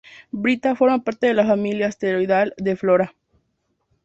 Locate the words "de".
1.27-1.35, 2.57-2.75